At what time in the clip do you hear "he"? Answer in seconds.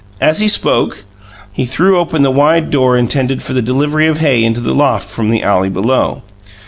0.39-0.47, 1.53-1.63